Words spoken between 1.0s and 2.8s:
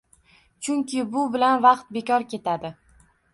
bu bilan vaqt bekor ketadi.